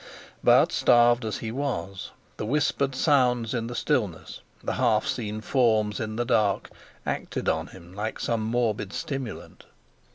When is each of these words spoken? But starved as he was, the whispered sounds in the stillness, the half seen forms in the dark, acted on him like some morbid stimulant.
But 0.43 0.71
starved 0.71 1.23
as 1.25 1.37
he 1.45 1.51
was, 1.51 2.09
the 2.37 2.45
whispered 2.47 2.95
sounds 2.95 3.53
in 3.53 3.67
the 3.67 3.75
stillness, 3.75 4.41
the 4.63 4.73
half 4.73 5.05
seen 5.05 5.41
forms 5.41 5.99
in 5.99 6.15
the 6.15 6.25
dark, 6.25 6.71
acted 7.05 7.47
on 7.47 7.67
him 7.67 7.93
like 7.93 8.19
some 8.19 8.41
morbid 8.41 8.93
stimulant. 8.93 9.65